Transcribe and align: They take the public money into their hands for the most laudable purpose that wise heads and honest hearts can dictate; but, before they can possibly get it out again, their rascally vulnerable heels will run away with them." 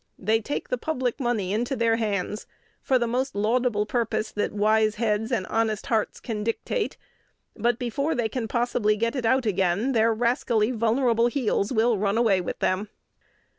They 0.17 0.41
take 0.41 0.69
the 0.69 0.79
public 0.79 1.19
money 1.19 1.53
into 1.53 1.75
their 1.75 1.97
hands 1.97 2.47
for 2.81 2.97
the 2.97 3.05
most 3.05 3.35
laudable 3.35 3.85
purpose 3.85 4.31
that 4.31 4.51
wise 4.51 4.95
heads 4.95 5.31
and 5.31 5.45
honest 5.45 5.85
hearts 5.85 6.19
can 6.19 6.43
dictate; 6.43 6.97
but, 7.55 7.77
before 7.77 8.15
they 8.15 8.27
can 8.27 8.47
possibly 8.47 8.95
get 8.97 9.15
it 9.15 9.27
out 9.27 9.45
again, 9.45 9.91
their 9.91 10.11
rascally 10.11 10.71
vulnerable 10.71 11.27
heels 11.27 11.71
will 11.71 11.99
run 11.99 12.17
away 12.17 12.41
with 12.41 12.57
them." 12.57 12.87